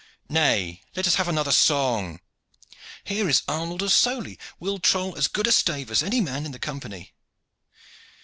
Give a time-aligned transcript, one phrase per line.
[0.29, 2.21] "Nay, let us have another song."
[3.03, 6.51] "Here is Arnold of Sowley will troll as good a stave as any man in
[6.53, 7.13] the Company."